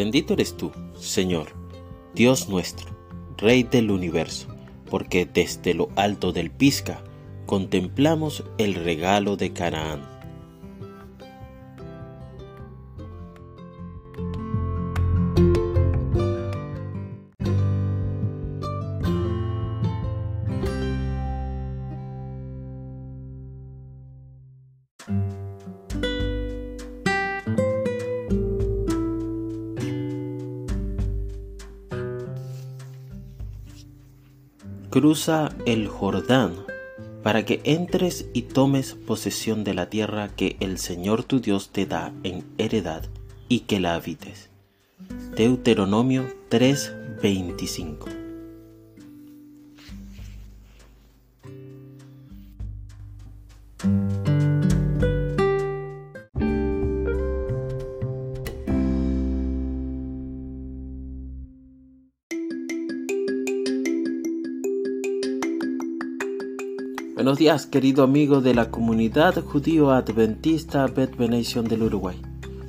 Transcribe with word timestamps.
Bendito 0.00 0.32
eres 0.32 0.56
tú, 0.56 0.72
Señor, 0.98 1.48
Dios 2.14 2.48
nuestro, 2.48 2.88
Rey 3.36 3.64
del 3.64 3.90
universo, 3.90 4.48
porque 4.88 5.26
desde 5.26 5.74
lo 5.74 5.90
alto 5.94 6.32
del 6.32 6.50
Pisca 6.50 7.04
contemplamos 7.44 8.42
el 8.56 8.76
regalo 8.76 9.36
de 9.36 9.52
Canaán. 9.52 10.00
Cruza 34.90 35.54
el 35.66 35.86
Jordán 35.86 36.66
para 37.22 37.44
que 37.44 37.60
entres 37.62 38.28
y 38.32 38.42
tomes 38.42 38.94
posesión 38.94 39.62
de 39.62 39.72
la 39.72 39.88
tierra 39.88 40.34
que 40.34 40.56
el 40.58 40.78
Señor 40.78 41.22
tu 41.22 41.40
Dios 41.40 41.70
te 41.70 41.86
da 41.86 42.12
en 42.24 42.44
heredad 42.58 43.04
y 43.48 43.60
que 43.60 43.78
la 43.78 43.94
habites. 43.94 44.50
Deuteronomio 45.36 46.26
3:25 46.48 48.09
Buenos 67.20 67.36
días, 67.36 67.66
querido 67.66 68.02
amigo 68.02 68.40
de 68.40 68.54
la 68.54 68.70
comunidad 68.70 69.44
judío 69.44 69.90
adventista 69.90 70.86
Bet 70.86 71.18
del 71.18 71.82
Uruguay. 71.82 72.16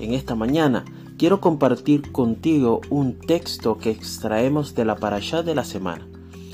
En 0.00 0.14
esta 0.14 0.34
mañana 0.34 0.86
quiero 1.18 1.38
compartir 1.38 2.12
contigo 2.12 2.80
un 2.88 3.18
texto 3.18 3.76
que 3.76 3.90
extraemos 3.90 4.74
de 4.74 4.86
la 4.86 4.96
parashá 4.96 5.42
de 5.42 5.54
la 5.54 5.66
semana. 5.66 6.08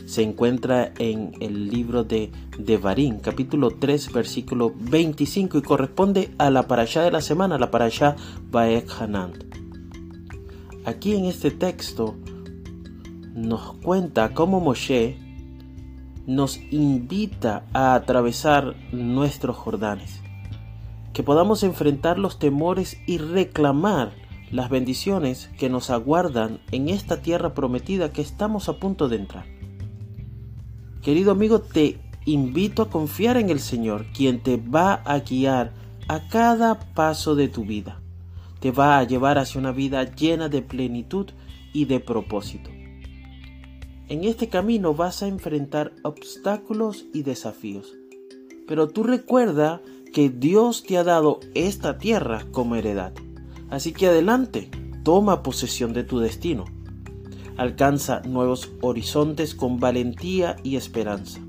Se 0.07 0.25
encuentra 0.25 0.93
en 0.99 1.35
el 1.39 1.69
libro 1.69 2.03
de 2.03 2.33
Devarim, 2.59 3.21
capítulo 3.21 3.71
3, 3.71 4.13
versículo 4.13 4.73
25 4.77 5.59
y 5.59 5.63
corresponde 5.63 6.35
a 6.39 6.51
la 6.51 6.67
parashá 6.67 7.03
de 7.03 7.13
la 7.13 7.21
semana, 7.21 7.59
la 7.59 7.71
parashá 7.71 8.17
Baek. 8.51 8.91
Aquí 10.85 11.15
en 11.15 11.27
este 11.27 11.53
texto 11.53 12.17
nos 13.37 13.75
cuenta 13.75 14.35
cómo 14.35 14.59
Moshe 14.59 15.24
nos 16.27 16.61
invita 16.71 17.65
a 17.73 17.95
atravesar 17.95 18.75
nuestros 18.93 19.57
Jordanes, 19.57 20.23
que 21.13 21.23
podamos 21.23 21.63
enfrentar 21.63 22.19
los 22.19 22.39
temores 22.39 22.99
y 23.07 23.19
reclamar 23.19 24.13
las 24.51 24.71
bendiciones 24.71 25.51
que 25.59 25.69
nos 25.69 25.91
aguardan 25.91 26.61
en 26.71 26.89
esta 26.89 27.23
tierra 27.23 27.55
prometida 27.55 28.13
que 28.13 28.23
estamos 28.23 28.69
a 28.69 28.79
punto 28.79 29.09
de 29.09 29.17
entrar. 29.17 29.47
Querido 31.03 31.33
amigo, 31.33 31.61
te 31.61 31.99
invito 32.25 32.83
a 32.83 32.91
confiar 32.91 33.37
en 33.37 33.51
el 33.51 33.61
Señor, 33.61 34.07
quien 34.15 34.43
te 34.43 34.57
va 34.57 34.95
a 34.95 35.19
guiar 35.21 35.73
a 36.09 36.29
cada 36.29 36.79
paso 36.95 37.35
de 37.35 37.49
tu 37.49 37.65
vida. 37.65 38.01
Te 38.61 38.71
va 38.71 38.99
a 38.99 39.05
llevar 39.05 39.39
hacia 39.39 39.61
una 39.61 39.73
vida 39.73 40.05
llena 40.15 40.49
de 40.49 40.63
plenitud 40.63 41.31
y 41.75 41.85
de 41.85 42.01
propósito. 42.01 42.74
En 44.07 44.25
este 44.25 44.51
camino 44.51 44.93
vas 44.93 45.23
a 45.23 45.29
enfrentar 45.29 45.95
obstáculos 46.03 47.07
y 47.15 47.23
desafíos. 47.23 47.95
Pero 48.69 48.89
tú 48.89 49.03
recuerda 49.03 49.81
que 50.13 50.29
Dios 50.29 50.83
te 50.83 50.99
ha 50.99 51.05
dado 51.05 51.41
esta 51.55 51.97
tierra 51.97 52.45
como 52.53 52.77
heredad. 52.77 53.15
Así 53.71 53.93
que 53.93 54.09
adelante, 54.09 54.71
toma 55.05 55.43
posesión 55.43 55.95
de 55.95 56.05
tu 56.05 56.19
destino. 56.19 56.67
Alcanza 57.57 58.21
nuevos 58.21 58.73
horizontes 58.83 59.55
con 59.55 59.81
valentía 59.81 60.57
y 60.63 60.77
esperanza, 60.77 61.41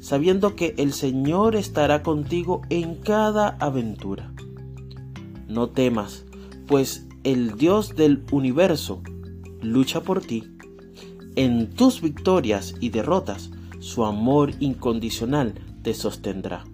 sabiendo 0.00 0.56
que 0.56 0.74
el 0.78 0.94
Señor 0.94 1.54
estará 1.54 2.02
contigo 2.02 2.62
en 2.70 2.94
cada 2.94 3.58
aventura. 3.60 4.32
No 5.48 5.68
temas, 5.68 6.24
pues 6.66 7.06
el 7.24 7.56
Dios 7.56 7.94
del 7.94 8.24
universo 8.32 9.02
lucha 9.60 10.00
por 10.00 10.22
ti 10.22 10.44
en 11.42 11.70
tus 11.70 12.02
victorias 12.02 12.74
y 12.80 12.90
derrotas, 12.90 13.50
su 13.78 14.04
amor 14.04 14.52
incondicional 14.60 15.54
te 15.82 15.94
sostendrá. 15.94 16.64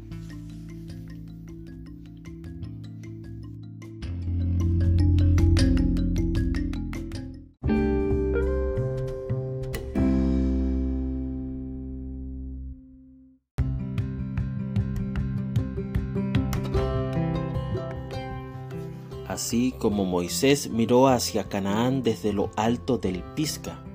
Así 19.28 19.74
como 19.78 20.04
Moisés 20.04 20.70
miró 20.70 21.06
hacia 21.06 21.44
Canaán 21.44 22.02
desde 22.02 22.32
lo 22.32 22.50
alto 22.56 22.98
del 22.98 23.22
Pisca, 23.36 23.85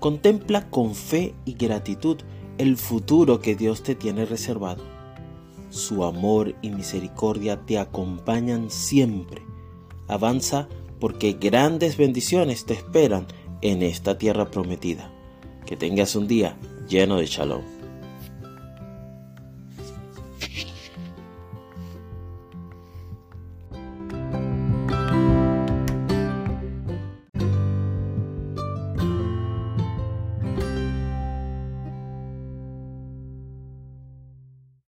Contempla 0.00 0.68
con 0.70 0.94
fe 0.94 1.34
y 1.44 1.54
gratitud 1.54 2.18
el 2.58 2.76
futuro 2.76 3.40
que 3.40 3.54
Dios 3.54 3.82
te 3.82 3.94
tiene 3.94 4.24
reservado. 4.24 4.84
Su 5.70 6.04
amor 6.04 6.54
y 6.62 6.70
misericordia 6.70 7.64
te 7.66 7.78
acompañan 7.78 8.70
siempre. 8.70 9.42
Avanza 10.08 10.68
porque 11.00 11.32
grandes 11.32 11.96
bendiciones 11.96 12.64
te 12.64 12.74
esperan 12.74 13.26
en 13.62 13.82
esta 13.82 14.16
tierra 14.18 14.50
prometida. 14.50 15.12
Que 15.66 15.76
tengas 15.76 16.14
un 16.14 16.28
día 16.28 16.56
lleno 16.88 17.16
de 17.16 17.26
shalom. 17.26 17.75